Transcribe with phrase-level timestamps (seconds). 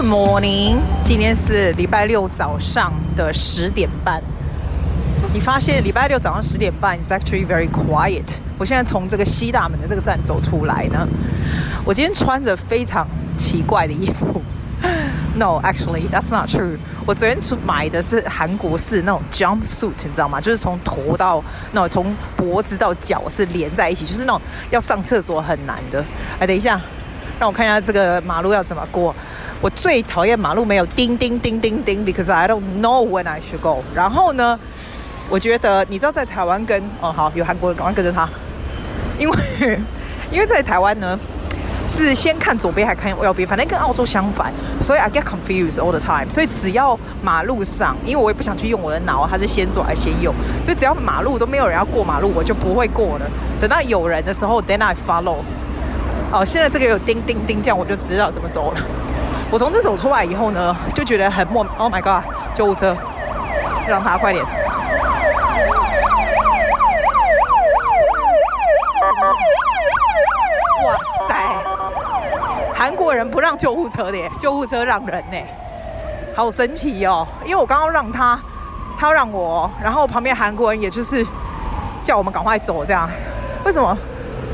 [0.00, 4.22] Good morning，今天是礼拜六早上的十点半。
[5.30, 8.24] 你发现礼拜六早上十点半，It's actually very quiet。
[8.56, 11.06] 我现在从这个西大门的这个站走出来呢，
[11.84, 13.06] 我今天穿着非常
[13.36, 14.40] 奇怪的衣服。
[15.36, 16.78] No, actually, that's not true。
[17.04, 17.36] 我昨天
[17.66, 20.40] 买的是韩国式那种 jumpsuit，你知道吗？
[20.40, 26.02] 就是从头到那从脖子到脚是连在一起，就是那种要上厕所很难的。
[26.38, 26.80] 哎，等一下，
[27.38, 29.14] 让我看一下这个马路要怎么过。
[29.62, 33.84] 我最讨厌马路没有叮叮叮叮叮，because I don't know when I should go。
[33.94, 34.58] 然后呢，
[35.28, 38.26] 我觉得你知道在台湾跟哦好有韩国人赶快跟着他，
[39.18, 39.38] 因为
[40.32, 41.18] 因为在台湾呢
[41.86, 44.50] 是先看左边还看右边，反正跟澳洲相反，
[44.80, 46.30] 所以 I get confused all the time。
[46.30, 50.32] 所以只要马路上，因为我也不想去用我的脑，它是先左还是先右，
[50.64, 53.26] 所以只要马路都没有人要过马路，我就不会过了。
[53.60, 55.36] 等到有人的时候，then I follow。
[56.32, 58.80] 哦，现在这个有叮叮叮，这样我就知道怎么走了。
[59.52, 62.22] 我从这走出来以后呢，就觉得很莫，Oh my god！
[62.54, 62.96] 救护车，
[63.88, 64.44] 让他快点！
[70.86, 70.96] 哇
[71.28, 71.34] 塞，
[72.72, 75.38] 韩国人不让救护车的，救护车让人呢，
[76.36, 77.26] 好神奇哦！
[77.44, 78.38] 因为我刚刚让他，
[78.96, 81.26] 他让我，然后旁边韩国人也就是
[82.04, 83.10] 叫我们赶快走，这样，
[83.64, 83.98] 为什么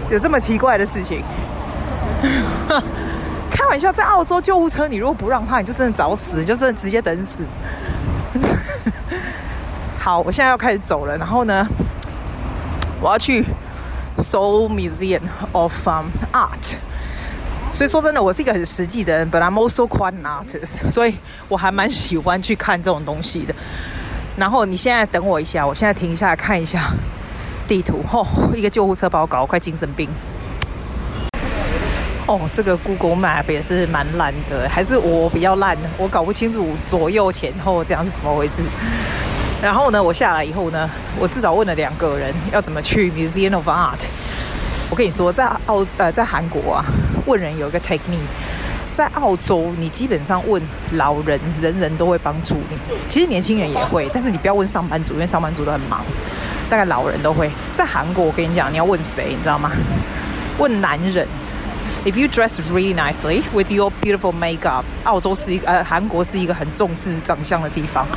[0.09, 1.23] 有这么奇怪的事情？
[3.67, 7.45] 开玩笑，在澳洲救护车，你如果不让他，你就真的找死，你就真的直接等死。
[9.99, 11.67] 好，我现在要开始走了，然后呢，
[13.01, 13.45] 我要去
[14.19, 16.77] Soul Museum of、Art。
[17.73, 21.17] 所以说真的，我是一个很实际的人，本来 I'm also quite an artist，所以
[21.49, 23.53] 我还蛮喜欢去看这种东西的。
[24.37, 26.93] 然后你现在等我一下，我现在停下来看一下
[27.67, 28.05] 地图。
[28.13, 30.09] 哦，一个救护车把我搞快精神病。
[32.27, 38.63] 哦，这个 Google Map 也是蛮烂的，还是我比较烂，我搞不清楚左右前后这样是怎么回事。
[39.63, 44.09] 然后呢，我下来以后呢，我至少问了两个人要怎么去 Museum of Art。
[44.91, 46.85] 我跟你说，在澳呃在韩国啊，
[47.27, 48.27] 问人有一个 technique，
[48.93, 50.61] 在澳洲你基本上问
[50.93, 52.77] 老人，人人都会帮助你。
[53.07, 56.05] 其实年轻人也会，但是你不要问上班族，因为上班族都很忙。
[56.69, 57.49] 大概老人都会。
[57.73, 59.71] 在韩国，我跟你讲，你要问谁，你知道吗？
[60.59, 61.27] 问男人。
[62.06, 68.08] If you dress really nicely with your beautiful makeup，澳洲是一个呃，韩国是一个很重视长相的地方。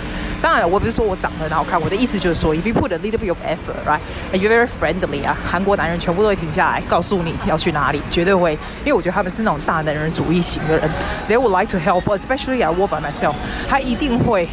[0.40, 8.52] 当然，我不是说我长得很好看，我的意思就是说，if you put a little bit of effort，right，and you're very friendly 啊，韩国男人全部都会停下来告诉你要去哪里，绝对会，
[8.84, 10.90] 因为我觉得他们是那种大男人主义型的人，
[11.28, 13.34] they would like to help，especially I walk by myself，
[13.68, 14.48] 他一定会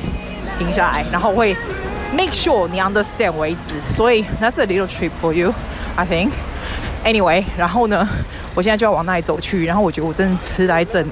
[0.57, 1.55] 停下来，然后会
[2.13, 3.73] make sure 你 understand 为止。
[3.89, 6.31] 所以 that's a little trip for you，I think。
[7.06, 8.06] Anyway，然后呢？
[8.52, 11.06] 我现在就要往那里走去，然后我觉得我真的痴呆症，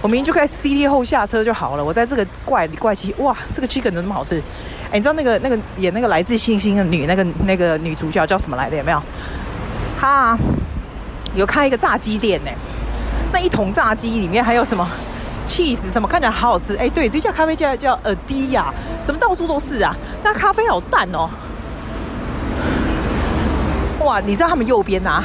[0.00, 1.84] 我明明就在 CD 后下车就好了。
[1.84, 4.42] 我在这个怪里怪气，哇，这个 chicken 怎么那么好吃？
[4.90, 8.76] 哎，你知道那个那个演那个来自星星的女那个那个女主角叫什么来的？
[8.78, 9.00] 有没有？
[10.00, 10.36] 她，
[11.34, 12.50] 有开一个炸鸡店呢。
[13.32, 14.88] 那一桶炸鸡里面还有什么
[15.46, 16.74] cheese 什么，看起来好好吃。
[16.76, 18.72] 哎，对，这家咖啡叫叫 Adi 啊，
[19.04, 19.94] 怎么到处都是啊？
[20.24, 21.28] 那咖啡好淡哦。
[24.00, 25.22] 哇，你知道他们右边啊？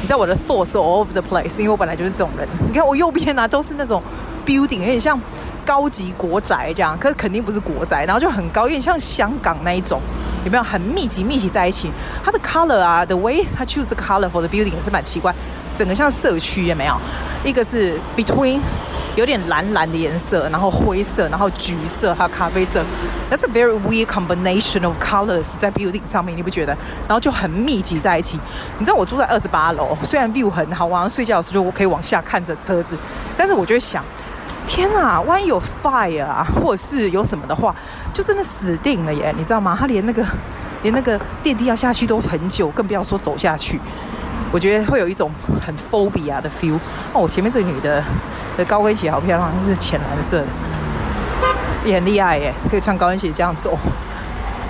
[0.00, 2.46] 你知道我的 thoughts all over the place，因为我本来就是这种人。
[2.66, 4.02] 你看我右边啊，都是那种
[4.46, 5.20] building，有点像
[5.64, 10.00] 高级国宅这样，可是肯定不是国宅，然后就很高，有点像香港那一种，
[10.44, 10.62] 有没有？
[10.62, 11.90] 很密集密集在一起。
[12.24, 15.34] 它的 color 啊，the way 它 choose the color for the building 也是蛮奇怪，
[15.76, 16.94] 整个像社区有没有？
[17.44, 18.60] 一个是 between。
[19.16, 22.84] 有点蓝蓝的颜色，然后灰色，然后橘色，还有咖啡色。
[23.30, 26.72] That's a very weird combination of colors 在 building 上面，你不觉得？
[27.06, 28.38] 然后就很密集在一起。
[28.78, 32.96] 你知道我住在二十八楼，虽然 view 很好，晚上睡觉的时候就我可以往下看着车子，
[33.36, 34.04] 但是我就会想，
[34.66, 37.74] 天哪，万一有 fire 啊，或者是有什么的话，
[38.12, 39.34] 就真的死定了耶！
[39.36, 39.76] 你知道吗？
[39.78, 40.24] 他连那个
[40.82, 43.80] 连那个电梯要下去都很久，更不要说走下去。
[44.50, 45.30] 我觉得会有一种
[45.64, 46.78] 很 phobia 的 feel。
[47.12, 48.02] 哦，我前面这个女的
[48.56, 50.46] 的高跟鞋好漂亮，是浅蓝色的，
[51.84, 53.78] 也很厉害耶，可以穿高跟鞋这样走，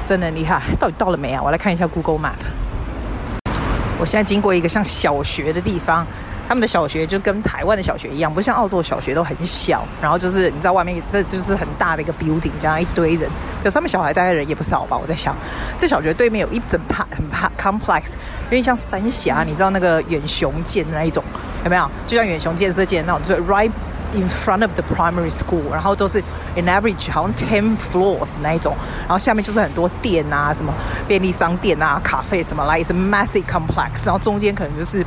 [0.06, 0.62] 真的厉害。
[0.78, 1.42] 到底到了没啊？
[1.42, 2.38] 我来看一下 Google Map。
[4.00, 6.06] 我现在经过一个像小学的地方。
[6.48, 13.28] 他们的小学就跟台湾的小学一样，不像澳洲小学都很小，然后就是你知道外面这就是很大的一个 building，这样一堆人，
[13.62, 14.96] 可是他们小孩大概人也不少吧。
[14.96, 15.36] 我在想，
[15.78, 18.14] 这小学对面有一整排很怕 complex，
[18.46, 21.22] 有点像三峡，你知道那个远雄舰那一种
[21.64, 21.90] 有没有？
[22.06, 23.70] 就像远雄建设舰那种，就 right
[24.14, 26.22] in front of the primary school，然后都是
[26.56, 30.72] in average 好像 ten floors 那一种，然后下面就是很多店啊，什么
[31.06, 35.04] 便利商店啊、咖啡什么来，是 massive complex，然后中间可能就是。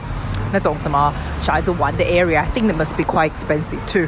[0.53, 4.05] 那种什么小孩子玩的 area，I think it must be quite expensive too。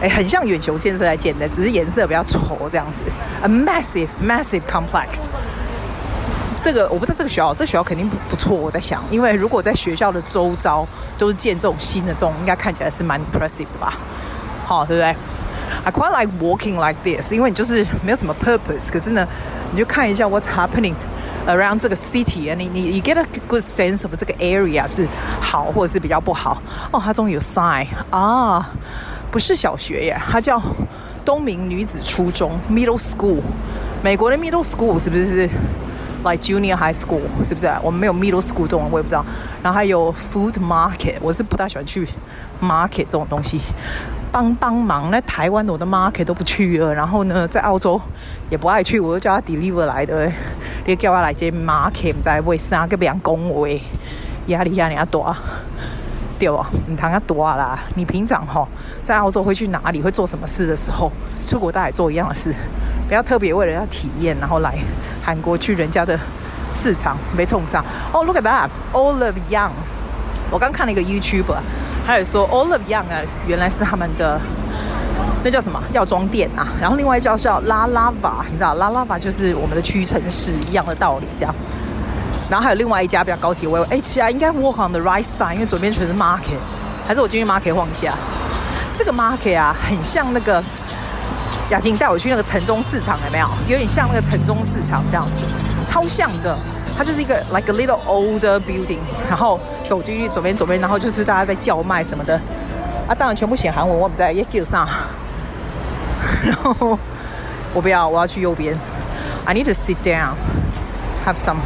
[0.00, 3.04] 哎，很像远雄建设在建的，只是颜色比较丑这样子。
[3.42, 5.26] A massive, massive complex。
[6.62, 8.56] 这个我不知道这个学校，这个学校肯定不不错。
[8.56, 10.86] 我在想，因为如果在学校的周遭
[11.16, 13.94] 都是建这种新的这种，应该看起来是蛮 impressive 的吧？
[14.66, 15.14] 好，对不对
[15.84, 19.26] ？I quite like walking like this，因为你就是没有什么 purpose，可是呢，
[19.70, 20.94] 你就看一下 what's happening
[21.46, 25.06] around 这个 city，你你你 get a good sense of 这个 area 是
[25.40, 26.60] 好或者是比较不好。
[26.90, 28.68] 哦，它终于有 sign 啊！
[29.30, 30.60] 不是小学耶，它叫
[31.24, 33.40] 东明女子初中 （Middle School）。
[34.02, 35.48] 美国的 Middle School 是不是
[36.28, 37.20] like Junior High School？
[37.44, 37.70] 是不是？
[37.82, 39.24] 我们没有 Middle School 这种，我也不知道。
[39.62, 42.06] 然后还有 Food Market，我是不大喜欢去
[42.60, 43.60] Market 这种东西。
[44.32, 46.92] 帮帮忙，那台湾我的 Market 都不去了。
[46.92, 48.00] 然后呢，在澳洲
[48.50, 50.30] 也不爱去，我就叫他 Deliver 来的。
[50.84, 53.80] 你叫他来接 Market，在为啥个别人恭维？
[54.48, 55.34] 压力压力要大。
[56.38, 57.78] 对哦，你谈个多啦！
[57.94, 58.68] 你平常哈
[59.02, 60.02] 在澳洲会去哪里？
[60.02, 61.10] 会做什么事的时候，
[61.46, 62.54] 出国大概做一样的事，
[63.08, 64.74] 不要特别为了要体验，然后来
[65.24, 66.18] 韩国去人家的
[66.72, 67.84] 市场没冲上。
[68.12, 69.70] 哦、Look at that，Olive Young。
[70.50, 71.58] 我刚看了一个 YouTuber，
[72.06, 74.40] 他有说 Olive Young 啊，原来是他们的
[75.42, 76.68] 那叫什么药妆店啊。
[76.80, 81.54] 然后另外一家叫 La Lava，你知道 La Lava 就是我们的屈臣氏一样的道理，这样。
[82.48, 86.58] 然后还有另外一家比较高级，我哎，其实应该 walk on the right side，因为左边全是 market，
[87.06, 88.14] 还是我进去 market 晃一下？
[88.94, 90.62] 这个 market 啊，很像那个
[91.70, 93.48] 雅琴带我去那个城中市场，有没有？
[93.68, 95.42] 有点像那个城中市场这样子，
[95.86, 96.56] 超像的。
[96.96, 98.98] 它就是一个 like a little older building，
[99.28, 102.40] 然后走进去左边左边，然后就是大家在叫卖什么的
[103.06, 104.88] 啊，当然全部写韩文，我不在也给上。
[106.44, 106.98] 然后
[107.74, 108.74] 我不要，我要去右边。
[109.44, 110.34] I need to sit down,
[111.26, 111.58] have some.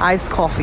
[0.00, 0.62] Ice coffee，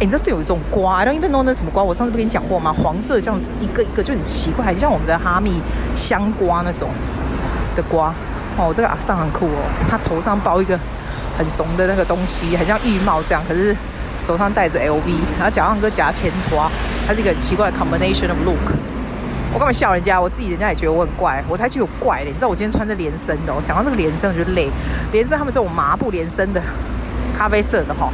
[0.00, 1.82] 哎，你这是有一种瓜，I don't even know 那什么瓜。
[1.82, 2.72] 我上次不跟你讲过吗？
[2.72, 5.60] 黄色这样子一个一个就很奇怪，很像我们的哈密
[5.94, 6.88] 香瓜那种
[7.74, 8.12] 的瓜。
[8.56, 10.78] 哦，这个阿桑很酷哦，他头上包一个
[11.38, 13.74] 很怂的那个东西，很像浴帽这样，可是
[14.24, 15.08] 手上戴着 LV，
[15.38, 16.70] 然后脚上个夹钱拖，
[17.06, 18.76] 它是一个很奇怪的 combination of look。
[19.54, 20.20] 我干嘛笑人家？
[20.20, 22.26] 我自己人家也觉得我很怪，我才觉得有怪嘞。
[22.26, 24.70] 你知道我今天穿着连身的，哦，讲到这个连身我就累，
[25.12, 26.62] 连身他们这种麻布连身的。
[27.34, 28.12] 咖啡色的哈，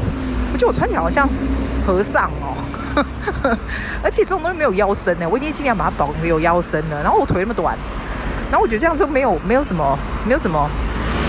[0.52, 1.28] 我觉得我穿起来好像
[1.84, 2.54] 和尚哦，
[4.00, 7.02] 而且这种东西没有腰身呢，我已经尽量把它绑没有腰身了。
[7.02, 7.76] 然后我腿那么短，
[8.50, 10.69] 然后我觉得这样就没有没有什么没有什么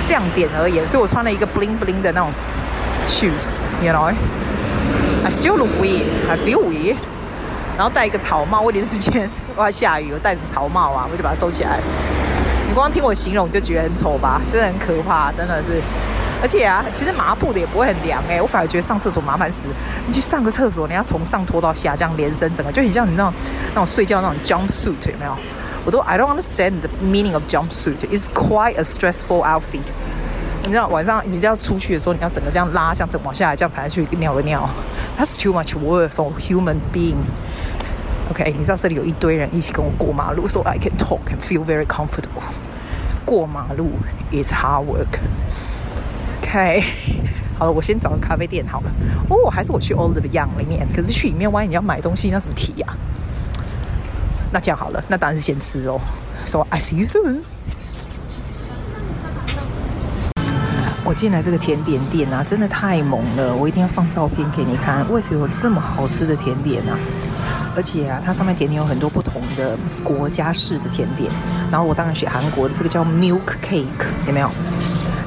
[0.08, 2.32] 亮点而言，所以我穿了一个 bling bling 的那种
[3.08, 6.96] shoes，you know，I still look weird，I feel weird。
[7.78, 11.80] 然后戴一个草帽，我有点时间我要下雨，我戴草帽啊，我就把它收起来。
[12.68, 14.42] 你光听我形容就觉得很丑吧？
[14.52, 15.82] 真的很可怕，真的是。
[16.42, 19.66] 而且啊，其实麻布的也不会很凉哎，我反而觉得上厕所麻烦死。
[20.08, 23.34] 你去上个厕所，你要从上拖到下，这样连身，整个就很像你那种
[23.70, 25.36] 那种睡觉那种 jumpsuit 有没有？
[25.86, 28.00] 我都 I don't understand the meaning of jumpsuit.
[28.12, 29.82] It's quite a stressful outfit.
[30.64, 34.70] 你知道晚上你要出去的时候，你要整个这样拉，像整往下来这样才去尿个尿。
[35.18, 37.24] That's too much work for human being.
[38.30, 42.44] OK，你知道这里有一堆人一起跟我过马路，so I can talk and feel very comfortable.
[43.26, 43.92] 过马路
[44.32, 45.20] is hard work.
[46.42, 46.84] OK，
[47.58, 48.92] 好了，我先找个咖啡店好了。
[49.30, 50.88] 哦，还是我去 Olive Young 里面。
[50.94, 52.88] 可是去里面，万一你要买东西，那怎么提呀、
[54.52, 56.00] 那这样好了，那当然是先吃哦。
[56.46, 57.42] So I see you soon。
[61.06, 63.56] 我进来这个甜点店啊，真的太猛了！
[63.56, 65.04] 我一定要放照片给你看。
[65.12, 67.00] 为什么有这么好吃的甜点呢、啊？
[67.76, 71.32] 而且啊，它上面甜点有很多不同的国家式的甜点。
[71.72, 73.86] 然后我当然选韩国的，这个叫 Milk Cake，
[74.28, 74.52] 有没有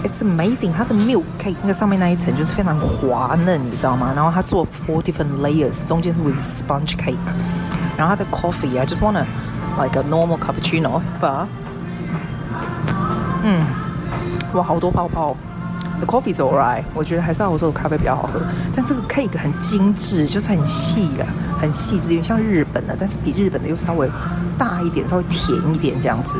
[0.04, 4.12] ？It's amazing，它的 milk cake 那个上面那一层就是非常滑嫩，你知道吗？
[4.14, 7.16] 然后它做 four different layers，中间是 with sponge cake。
[8.02, 9.24] 然后它的 coffee，I just want a
[9.80, 11.46] like a normal cappuccino，but
[13.44, 13.64] 嗯，
[14.54, 15.36] 哇，好多泡泡。
[16.00, 18.40] The coffee is alright，我觉得还是澳洲的咖啡比较好喝。
[18.74, 21.22] 但这个 cake 很精致，就是很细啊，
[21.60, 24.10] 很细致，有点像日本的，但是比日本的又稍微
[24.58, 26.36] 大一点，稍微甜一点这样子。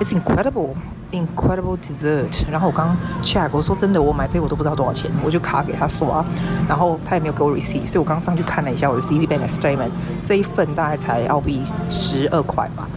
[0.00, 0.70] It's incredible。
[1.12, 6.22] Incredible dessert，然后我刚刚 check，我说真的，我买这个我都不知道多少钱，我就卡给他刷，
[6.68, 12.88] 然后他也没有给我 receipt，所以我刚上去看了一下我的 Citibank statement，这一份大概才澳币十二块吧，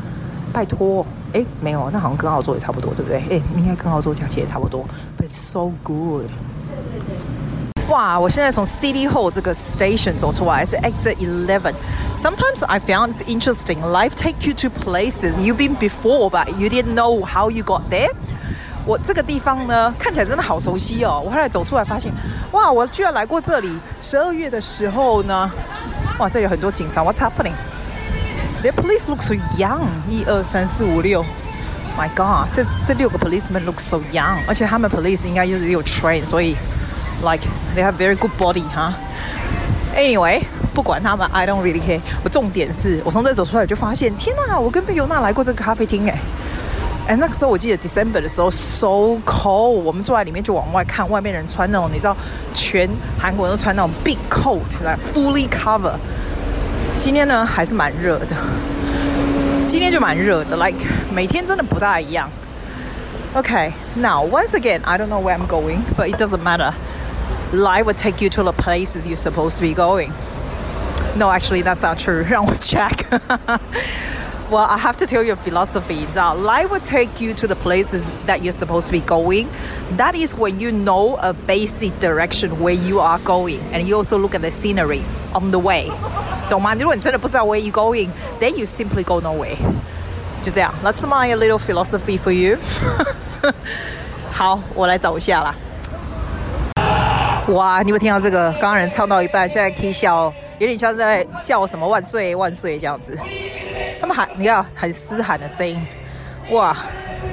[0.52, 3.20] 拜托，哎，没有，那好像跟澳洲也差不多，对不对？
[3.30, 4.84] 哎，应该跟澳洲价钱也差不多
[5.16, 6.26] ，but it's so good。
[7.89, 8.19] 哇！
[8.19, 13.79] 我现在从 City Hall 这个 station 走出来，是 Exit Eleven。Sometimes I found it's interesting.
[13.83, 17.83] Life take you to places you've been before, but you didn't know how you got
[17.91, 18.11] there.
[18.87, 21.23] 我这个地方呢，看起来真的好熟悉哦。
[21.25, 22.13] 我后来走出来发现，
[22.53, 22.71] 哇！
[22.73, 23.79] 我居然来过这里。
[24.01, 25.51] 十二月的时候呢，
[26.19, 27.03] 哇，这有很多警察。
[27.03, 27.55] What's happening？
[28.63, 31.23] The police look so young，一二三四五六，
[31.99, 36.57] My God，这这六个 policemen look so young，而且他们 police 应该就是有 train，所以
[37.23, 38.95] like they have very good body 哈。
[39.97, 40.43] Anyway，
[40.75, 42.01] 不管他们，I don't really care。
[42.25, 46.15] 我重点是我从这走出来就发现，天哪，我跟贝尤娜来过这个咖啡厅诶。
[47.07, 52.17] 哎，那个时候我记得 December 的时候 so cold，我们坐在里面就往外看，外面人穿那种你知道，
[52.55, 55.93] 全韩国人都穿那种 big coat 来 fully cover。
[56.93, 58.35] 今天呢还是蛮热的，
[59.69, 60.79] 今天就蛮热的，like
[61.13, 62.29] 每天真的不大一样。
[63.35, 66.73] Okay, now once again, I don't know where I'm going, but it doesn't matter.
[67.53, 70.13] Life will take you to the places you're supposed to be going.
[71.17, 72.25] No, actually, that's not true.
[72.25, 73.05] 让我 check.
[74.51, 75.95] Well, I have to tell you a philosophy.
[75.95, 79.47] 你知道，life will take you to the places that you're supposed to be going.
[79.97, 84.19] That is when you know a basic direction where you are going, and you also
[84.19, 85.03] look at the scenery
[85.33, 85.91] on the way.
[86.51, 86.75] 懂吗？
[86.75, 89.57] 如果你真的不知道 where you going, then you simply go nowhere.
[90.43, 90.75] 就这样。
[90.85, 92.59] That's my little philosophy for you.
[94.33, 95.55] 好，我来找一下啦。
[97.50, 98.52] 哇，你有没有听到这个？
[98.54, 103.18] 刚刚人唱到一半，现在 K 笑，有点像在叫什么万岁万岁这样子。
[104.00, 105.82] 他们喊，你看很嘶喊的声音，
[106.52, 106.78] 哇！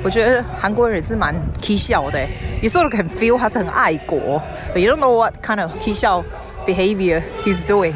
[0.03, 2.19] 我觉得韩国人是蛮 K 笑的。
[2.63, 4.41] You sort of can feel 他是很爱国
[4.75, 6.25] ，but you don't know what kind of K 笑
[6.67, 7.93] behavior he's doing.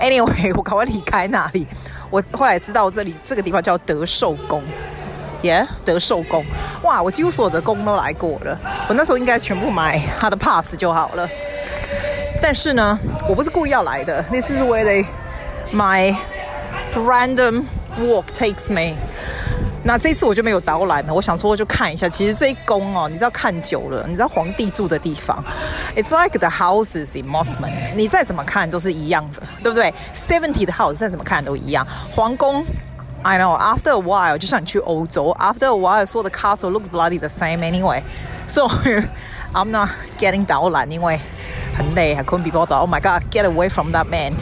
[0.00, 1.66] Anyway，我赶快离开那里。
[2.08, 4.62] 我后来知道这里这个地方叫德寿宫
[5.42, 6.44] ，Yeah，德寿宫。
[6.82, 8.56] 哇，我几乎所有的宫都来过了。
[8.88, 11.28] 我那时候应该全部买他的 pass 就好了。
[12.43, 14.21] 但是呢，我不是故意要来的。
[14.31, 15.05] This is where they
[15.73, 16.15] my
[16.95, 17.65] random
[17.99, 18.95] walk takes me。
[19.81, 22.07] 那这次我就没有导览了，我想说就看一下。
[22.09, 25.41] 其实这一宫哦，你知道看久了，你知道皇帝住的地方，
[25.95, 27.95] It's like the houses in Mosman。
[27.95, 29.93] 你再怎么看都是一样的，对不对？
[30.13, 31.87] Seventy 的 house 再怎么看都一样。
[32.11, 32.65] 皇宫，
[33.23, 38.67] I know。After a while，就像你去欧洲，After a while，所有的 castle looks bloody the same anyway。So
[39.53, 41.19] I'm not getting 导览，因为
[41.75, 44.33] 很累，还 couldn't be bothered。Oh my God，get away from that man。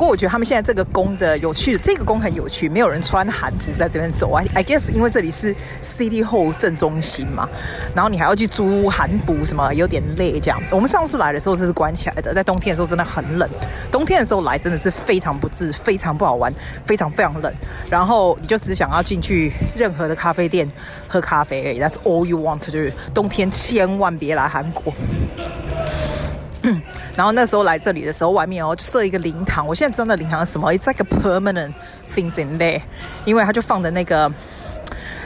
[0.00, 4.42] 不过我觉得他们现在这个宫的有趣的，这个宫很有趣，没有人穿韩服在这边走啊。
[4.54, 7.46] I guess 因为这里是 City Hall 正中心嘛，
[7.94, 10.58] 然后你还要去租韩服什么，有点累这样。
[10.70, 13.46] 我们上次来的时候这是关起来的，在冬天的时候真的很冷，
[13.90, 16.50] 冬天的时候来真的是非常不治，非常不好玩，
[16.86, 17.52] 非常非常冷。
[17.90, 20.66] 然后你就只想要进去任何的咖啡店
[21.08, 22.90] 喝咖啡而已，That's all you want to do。
[23.12, 24.94] 冬天千万别来韩国。
[27.16, 29.66] 然后那时候来这里的时候，外面哦就设一个灵堂。
[29.66, 31.72] 我现在真的灵堂是什么？It's like a permanent
[32.14, 32.82] things in there，
[33.24, 34.30] 因为他就放的那个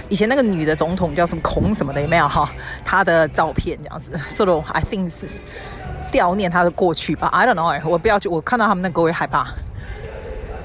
[0.09, 2.49] 以前那个女的总统叫什么孔什么的有没有哈？
[2.85, 5.27] 她的照片这样子，sort of I think 是
[6.13, 7.27] 悼念她的过去吧。
[7.29, 9.49] I don't know，我不要去，我看到他们那个我会害怕，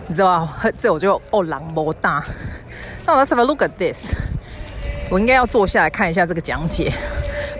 [0.07, 0.69] 你知道吧？
[0.77, 2.23] 这我就哦狼魔大。
[3.05, 4.13] 那 let's have a look at this，
[5.09, 6.93] 我应该要坐下来看一下这个讲解。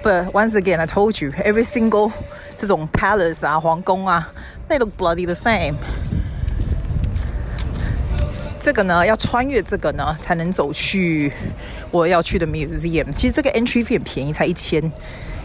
[0.01, 2.11] But once again, I told you, every single
[2.57, 4.31] 这种 palace 啊、皇宫啊
[4.69, 5.75] ，they look bloody the same。
[8.61, 11.31] 这个呢，要穿越这个呢，才能走去
[11.91, 13.11] 我要去的 museum。
[13.11, 14.91] 其实这个 entry fee 很便宜，才一千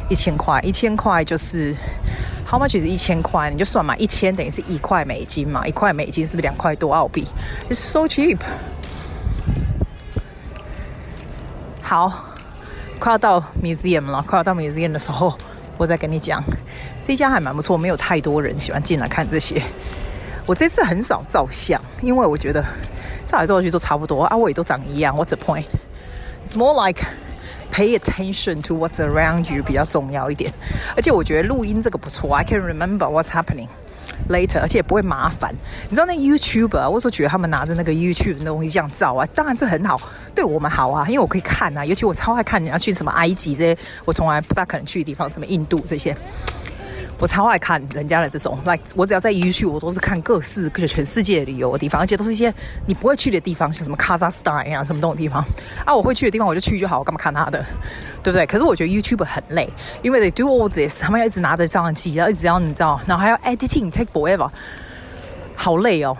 [0.08, 1.74] 一千块，一千块就是
[2.48, 7.26] how much is 一千块，你就算嘛，一千等于是一块美金嘛，一块美金是不是两块多澳币
[7.68, 8.38] ？It's so cheap。
[11.82, 12.33] 好。
[13.04, 15.36] 快要到 museum 了，快要到 museum 的时候，
[15.76, 16.42] 我再跟你讲，
[17.04, 19.62] 这家还蛮不错，没有太多人喜欢进来看这些。
[20.46, 22.64] 我这次很少照相，因为我觉得
[23.26, 25.14] 照来照去都差不多啊，我也都长一样。
[25.14, 25.66] What's the point?
[26.46, 27.04] It's more like
[27.70, 30.50] pay attention to what's around you 比较重要一点。
[30.96, 33.68] 而且我觉得录音这个不错，I can remember what's happening。
[34.28, 35.54] later，而且也不会麻烦。
[35.88, 40.00] 你知道那 YouTuber，我所觉得他们拿着那个 YouTube 的东西这样照啊，当然是很好，
[40.34, 41.84] 对我们好啊，因为我可以看啊。
[41.84, 46.16] 尤其我超爱看人家去什么埃及这些，我从来不大可能去的地方，什么印度这些。
[47.18, 52.52] 我超爱看人家的这种，like 我只要在 YouTube，我都是看各式各全世界旅游的地方，而且都是一些
[52.86, 55.42] 你不会去的地方，像什么 Kazakhstan 啊，什么这种地方
[55.86, 57.64] 啊，我会去的地方我就去就好，我干嘛看他的，
[58.22, 58.44] 对不对？
[58.46, 64.50] 可是我觉得 YouTube 很累，因为 they do all this，他们要一直拿着相机，然后一直要你知道，然后还要 editing take forever，
[65.56, 66.16] 好累哦。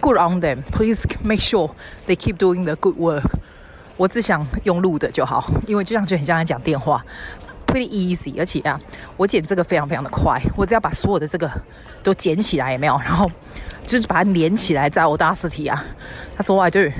[0.00, 1.70] Good on them，please make sure
[2.06, 3.24] they keep doing the good work。
[3.96, 7.04] 我只想用录的就好，因为这样就很像在讲电话。
[7.70, 8.80] Pretty easy，而且啊，
[9.16, 11.48] 我剪这个非常非常的快，我只要把所有的这个
[12.02, 12.98] 都剪起来，有没有？
[13.04, 13.30] 然后
[13.86, 15.84] 就是把它连起来在 Audacity 啊。
[16.36, 16.90] That's all I do.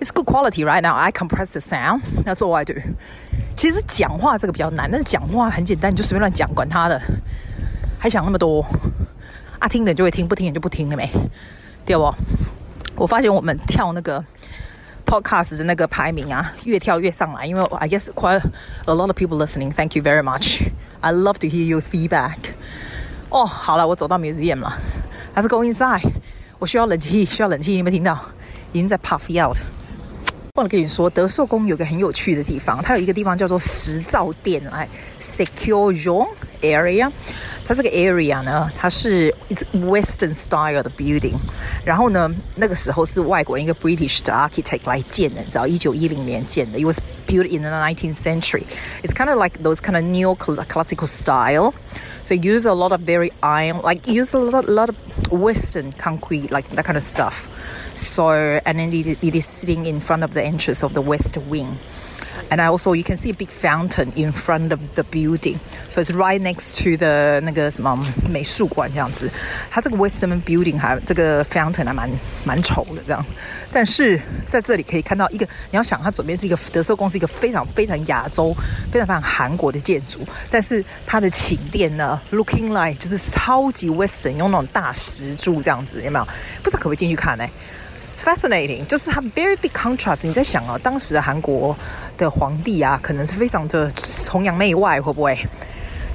[0.00, 0.94] It's good quality right now.
[0.94, 2.02] I compress the sound.
[2.24, 2.74] That's all I do.
[3.56, 7.00] 其实讲话这个比较难，但是讲话很简单，你就随便乱讲，管他的，
[7.98, 8.64] 还想那么多？
[9.58, 11.10] 啊，听的就会听，不听的就不听了没？
[11.84, 12.14] 对不？
[12.94, 14.24] 我发现我们跳那个
[15.08, 17.46] podcast 的那个排名啊，越跳越上来。
[17.46, 18.42] 因为 I guess quite
[18.84, 19.72] a lot of people listening.
[19.72, 20.68] Thank you very much.
[21.00, 22.36] I love to hear your feedback.
[23.30, 24.72] 哦，好了，我走到 museum 了。
[25.34, 26.02] 还是 go inside.
[26.58, 27.72] 我需要冷气，需要冷气。
[27.72, 28.18] 你有没有听到？
[28.72, 29.56] 已经在 puff out。
[30.54, 34.88] 忘了跟你说，德寿宫有个很有趣的地方，它有一个地方叫做石造店，哎
[35.20, 36.28] ，Secure Zone
[36.60, 37.10] Area。
[37.67, 41.35] 它这个 area 呢，它是 it's Western style 的 building。
[41.85, 46.79] 然后呢，那个时候是外国一个 British 的 architect 来建的，你知道，一九一零年建的。
[46.79, 48.63] It was built in the 19th century.
[49.01, 51.73] It's kind of like those kind of neo-classical style.
[52.23, 54.95] So use a lot of very iron, like use a lot, a lot of
[55.31, 57.49] Western concrete, like that kind of stuff.
[57.97, 61.37] So, and then it, it is sitting in front of the entrance of the west
[61.49, 61.77] wing.
[62.50, 65.58] And I also, you can see a big fountain in front of the building.
[65.90, 67.98] So it's right next to the 那个什么
[68.30, 69.30] 美术馆这样子。
[69.70, 72.08] 它这个 Western Building 还这个 fountain 还蛮
[72.44, 73.24] 蛮丑的这样。
[73.70, 78.56] 但是在这里可以看到一个，你要想它左边是一个德寿宫，是一个非常非常亚洲、
[78.90, 80.20] 非常非常韩国的建筑。
[80.50, 86.26] 但是它的寝殿呢，looking like 就是超级 Western，用那种大石柱这样子，有没有？
[86.62, 87.46] 不知道可不可以进去看呢
[88.20, 90.18] Fascinating，就是它 very big contrast。
[90.22, 91.74] 你在想啊，当时的韩国
[92.18, 95.38] 的皇帝啊，可能是非常的崇洋媚外，会不会？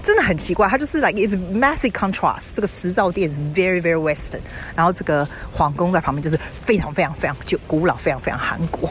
[0.04, 2.56] 真的很奇怪，它就是 like it's massive contrast。
[2.56, 4.42] 这个石造殿 very very western，
[4.76, 8.90] 然后这个皇宫在旁边就是非常非常非常旧、古老、非常非常韩国。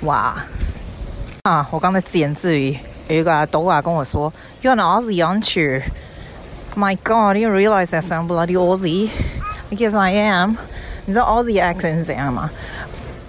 [0.00, 0.42] 哇！
[1.42, 2.76] 啊，我刚才自言自语，
[3.08, 5.82] 有一个阿斗啊跟我说：“You're an Aussie, aren't you?
[6.74, 9.10] My God, you realize I sound bloody Aussie?
[9.70, 10.56] I guess I am.”
[11.07, 12.49] 你知道 Aussie accent 是怎样吗？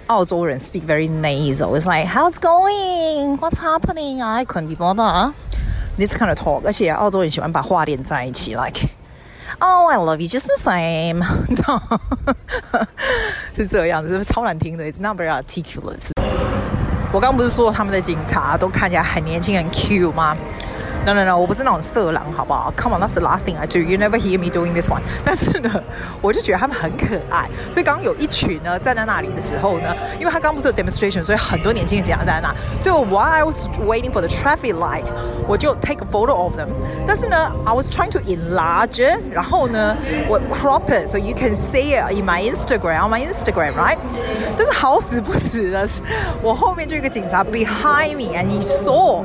[0.09, 1.79] 澳洲人 speak very nasal.
[1.79, 3.39] It's like, how's going?
[3.39, 4.23] What's happening?
[4.23, 5.33] I couldn't be bothered.
[5.97, 6.63] This kind of talk.
[6.67, 8.89] 而且澳洲人喜欢把话连在一起，like,
[9.61, 11.25] oh, I love you just the same.
[11.49, 11.99] 你知道吗？
[13.55, 14.85] 是这样子，是不是超难听的？
[14.85, 16.11] It's not very articulate.
[17.13, 20.37] 我刚不是说他们的警察都看起来很年轻、很 cute 吗
[21.05, 22.73] ？No, no, no，我不是那种色狼，好不好？
[22.77, 23.79] Come on，that's the last thing I do.
[23.79, 25.03] You never hear me doing this one.
[25.25, 25.71] 但是呢，
[26.23, 27.49] 我就觉得他们很可爱。
[27.71, 32.55] 所以刚刚有一群呢站在那里的时候呢，因为他刚刚不是有 demonstration，所以很多年轻人这样在那。
[32.81, 35.07] 所以 while I was waiting for the traffic light，
[35.47, 36.69] 我就 take a photo of them。
[37.07, 39.95] 但是呢，I was trying to enlarge，然后呢，
[40.29, 43.99] 我 crop it so you can see it in my Instagram on my Instagram，right？
[44.57, 45.87] 但是好死不死的，
[46.43, 49.23] 我后面就有一个警察 behind me，and he saw。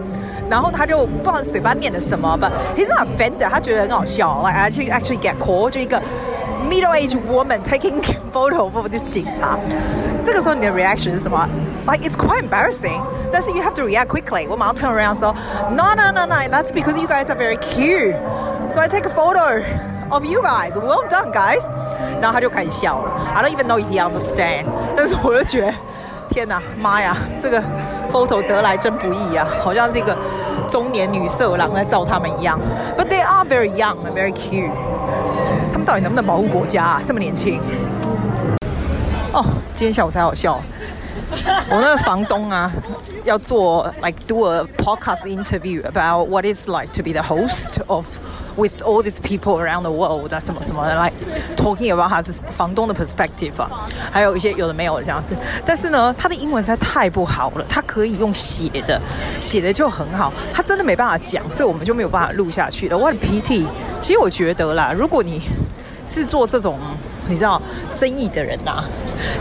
[0.50, 6.02] 然后他就不知道嘴巴念的什么，but he's not offended，他觉得很好笑，like actually actually get caught，就一个
[6.70, 8.02] middle-aged woman taking
[8.34, 9.58] photo of this 警察。
[10.24, 11.48] 这个时候你的 reaction 是什么？
[11.88, 13.02] Like it's quite embarrassing，
[13.32, 14.48] 但是 you have to react quickly。
[14.50, 15.36] 我马上 turn around 说，
[15.72, 19.64] No no no no，that's because you guys are very cute。So I take a photo
[20.10, 21.64] of you guys。Well done guys。
[22.20, 23.12] 然后他就开始笑了。
[23.34, 25.74] I don't even know if he understand，但是我就觉得。
[26.30, 27.60] 天哪，妈呀，这个
[28.15, 30.17] Photo 得来真不易啊，好像是一个
[30.69, 32.61] 中年女色狼在照他们一样。
[32.97, 34.71] But they are very young and very cute。
[35.73, 37.03] 他们到底能不能保护国家啊？
[37.05, 37.59] 这么年轻。
[39.33, 40.61] 哦，今天下午才好笑。
[41.71, 42.71] 我那个房东啊，
[43.25, 48.07] 要做 like do a podcast interview about what it's like to be the host of
[48.57, 51.15] with all these people around the world 啊，什么什么的，like
[51.57, 53.69] talking about 他是房东的 perspective 啊，
[54.13, 55.35] 还有一些有的没有的这样子。
[55.65, 59.01] 但是呢，他的英文实在太不好了，他可以用写的，
[59.41, 62.97] 写的就很好，他真的没办法讲，所以我们就没有办法录下去了。
[62.97, 63.67] What pity！
[64.01, 65.43] 其实我觉得啦，如果你
[66.09, 66.79] 是做这种。
[67.29, 67.61] 你知道
[67.91, 68.85] 生意的人呐、啊，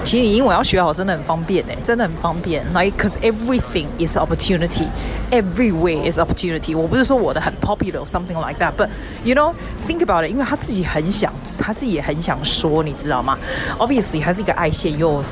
[0.04, 2.64] 其实你英文要学好真的很方便哎，真的很方便。
[2.74, 4.88] Like, cause everything is opportunity,
[5.32, 6.78] everywhere is opportunity。
[6.78, 8.90] 我不是说我的很 popular something like that, but
[9.24, 9.54] you know,
[9.86, 10.32] think about it。
[10.32, 13.38] 因为他自己很想，他自己也很想说，你知道吗
[13.78, 15.24] ？Obviously，他是一个爱现又。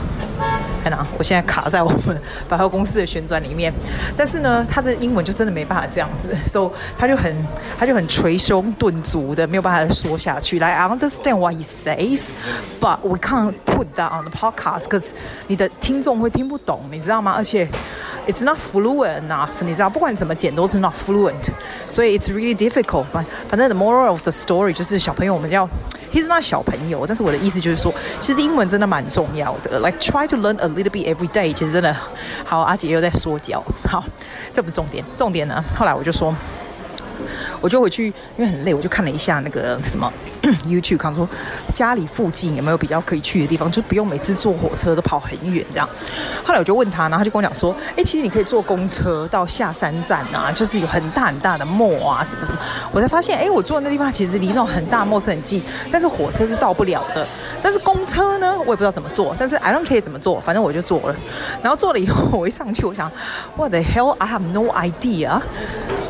[0.81, 1.05] 看啊！
[1.17, 3.71] 我现在卡在我们百货公司的旋转里面，
[4.17, 7.33] 但是呢，他的英文就真的没办法这样子， 所以他就很
[7.77, 10.59] 他就很捶胸顿足的，没有办法说下去。
[10.59, 12.29] 来，I understand what he says,
[12.79, 15.11] but we can't put that on the podcast because
[15.47, 17.33] 你的听众会听不懂，你知道吗？
[17.37, 17.67] 而且
[18.27, 21.49] it's not fluent enough，你知道，不管怎么剪都是 not fluent，
[21.88, 23.05] 所以 it's really difficult。
[23.12, 25.67] 反反正 the moral of the story 就是小朋友我们要。
[26.13, 29.79] He's not 小朋友，但是我的意思就是说，其实英文真的蛮重要的。
[29.79, 31.95] Like try to learn a little bit every day，其实真的
[32.43, 32.60] 好。
[32.63, 34.03] 阿姐又在说教，好，
[34.51, 35.63] 这不是重点，重点呢。
[35.73, 36.36] 后来我就说，
[37.60, 38.07] 我就回去，
[38.38, 40.12] 因为很累，我就看了一下那个什么
[40.65, 41.27] YouTube，看说
[41.73, 45.88] 家里附近有没有比较可以去的地方，就不用每次坐火车都跑很远这样。
[46.43, 52.60] 后来我就问他，然后他就跟我讲说，哎，其实你可以坐公车到下山站啊，就是有很大很大的墓啊，什么什么。
[52.91, 57.25] 我才发现，哎，我坐的那地方其实离那种很大墓是很近，但是火车是到不了的。
[57.62, 61.15] 但是公车呢，我也不知道怎么坐，但是 I don't care 怎么坐，反正我就坐了。
[61.62, 63.12] 然后坐了以后，我一上去，我想
[63.55, 64.15] ，What the hell?
[64.17, 65.39] I have no idea，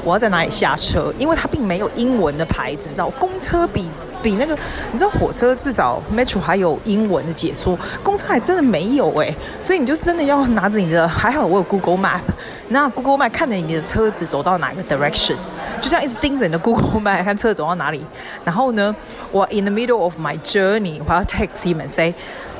[0.04, 1.14] 我要在哪里下车？
[1.18, 3.88] 因为它并没有英文的牌子，你知道，公车比
[4.22, 4.58] 比那个，
[4.92, 12.22] 你知道火车至少 Metro 还有英文的解说，公车还真的没有哎，所以你就真的要拿着你的，还好我有 Google Map，
[12.70, 15.36] 那 Google Map 看着你的车子走到哪个 direction，
[15.82, 18.02] 就像一直盯着你的 Google Map 看车走到哪里。
[18.46, 18.96] 然后呢，
[19.32, 22.13] 我 in the middle of my journey，我要 text him and say。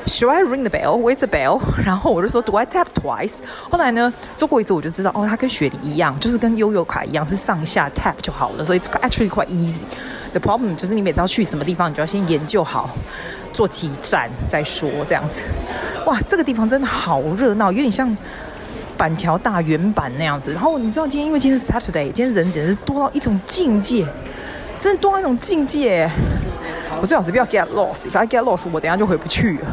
[0.04, 0.98] Should I ring the bell?
[1.00, 1.60] Where's the bell?
[1.86, 3.36] 然后我就说 Do I tap twice?
[3.70, 9.84] 后来呢，做过一次我就知道，哦，它跟雪梨一样，就是跟悠游卡一样，是上下 tap 就好了，所以 it's actually quite easy.
[10.32, 12.90] The problem 就是你每次要去什么地方，你就要先研究好，
[13.52, 15.44] 坐几站再说这样子。
[16.04, 18.16] 哇，这个地方真的好热闹，有点像
[19.02, 20.52] 板桥大圆板那样子。
[20.52, 24.06] 然后你知道今天因为今天是 Saturday，今天人简直是多到一种境界，
[24.78, 26.08] 真的多到一种境界。
[27.00, 29.66] 我最好是不要 get lost，反正 get lost 我等下就回不去了。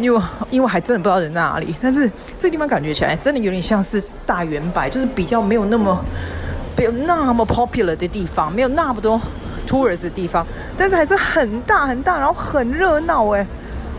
[0.00, 2.10] 因为因为还真的不知道人在哪里，但是
[2.40, 5.96] 这地方感觉起来真的有点像是大远百，就是比较没有那么
[6.76, 9.20] 没有那么 popular 的地方，没有那么多
[9.64, 10.44] tourist 的地方，
[10.76, 13.46] 但是还是很大很大，然后很热闹哎！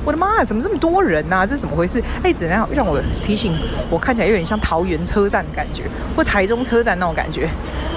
[0.06, 1.46] 我的妈呀，怎么这么多人呐、啊？
[1.46, 2.04] 这怎么回事？
[2.24, 3.58] 哎，怎样让我提醒
[3.90, 5.84] 我看起来有点像桃园车站的感觉，
[6.16, 7.48] 或台中车站那种感觉，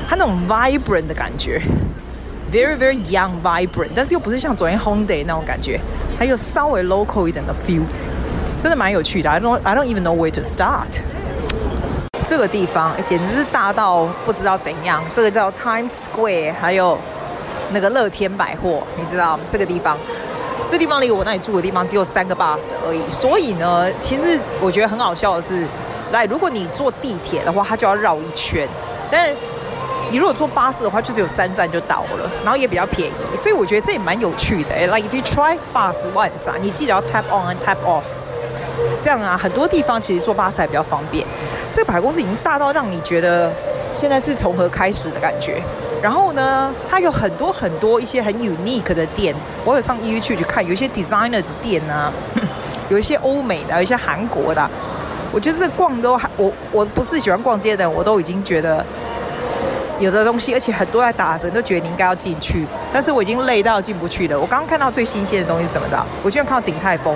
[0.08, 1.60] 它那种 vibrant 的感觉。
[2.52, 5.80] Very very young, vibrant，但是又不是像昨天 Hongdae 那种感觉，
[6.16, 7.82] 还有稍微 local 一点的 feel，
[8.60, 9.28] 真的蛮有趣的。
[9.28, 11.00] I don't I don't even know where to start。
[12.28, 15.02] 这个地方简直是大到不知道怎样。
[15.12, 16.96] 这个叫 Times Square，还有
[17.72, 19.98] 那个乐天百货，你知道这个地方？
[20.70, 23.00] 这地方离我那里住的地方只有三个 bus 而已。
[23.10, 25.66] 所以呢，其实我觉得很好笑的是，
[26.12, 28.68] 来，如果你坐地铁的话，它就要绕一圈，
[29.10, 29.34] 但是。
[30.08, 34.72] 你如果坐巴士的话，就只有三站就到了，然后也比较便宜，所以我觉得这也蛮有趣的。
[34.72, 38.04] 哎，like if you try bus once 啊，你记得要 tap on and tap off，
[39.02, 41.26] 这样啊，很多地方其实坐巴士还比较方便。
[41.72, 43.50] 这个百货公司已经大到让你觉得
[43.92, 45.60] 现在是从何开始的感觉。
[46.06, 52.12] 然后呢，它有很多很多一些很 unique 的店，我有上 YouTube 去看，有一些 designers 店啊，
[52.88, 54.70] 有一些欧美的，有一些韩国的。
[55.32, 58.86] 我觉得这逛都还，我我不是喜欢逛街的人，我都已经觉得。
[59.98, 64.38] 有的东西，而且很多在打折，都觉得你应该要进去，但是我已经累到进不去了。
[64.38, 66.00] 我刚刚看到最新鲜的东西是什么的？
[66.22, 67.12] 我今天看到鼎泰丰，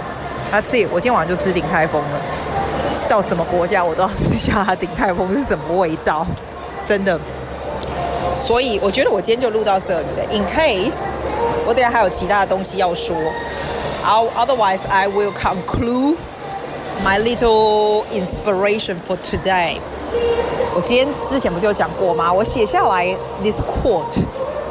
[0.51, 2.21] 啊，这我今天晚上就吃鼎泰丰了。
[3.09, 6.27] 到什么国家我都要试一下它鼎泰丰是什么味道，
[6.85, 7.17] 真的。
[8.40, 10.24] 所以我觉得我今天就录到这里了。
[10.32, 10.98] In case
[11.66, 13.16] 我等下还有其他的东西要说，
[14.04, 16.16] otherwise I will conclude
[17.04, 19.78] my little inspiration for today.
[20.76, 22.32] 我今天之前不是有讲过吗？
[22.32, 24.26] 我写下来 this quote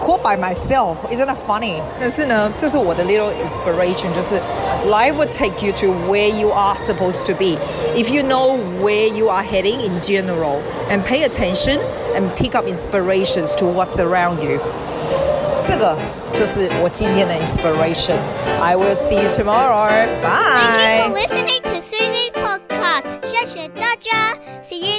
[0.10, 0.98] cook by myself.
[1.12, 1.82] Isn't that funny？
[2.00, 4.42] 但是呢，这是我的 little inspiration，就是
[4.88, 7.58] life will take you to where you are supposed to be
[7.96, 11.80] if you know where you are heading in general and pay attention
[12.16, 14.60] and pick up inspirations to what's around you.
[15.68, 15.96] 这个
[16.34, 18.16] 就是我今天的 inspiration.
[18.60, 20.08] I will see you tomorrow.
[20.24, 21.04] Bye.
[21.04, 23.04] Thank you for listening to Susie's podcast.
[23.24, 24.34] 谢谢大家。
[24.68, 24.99] See you.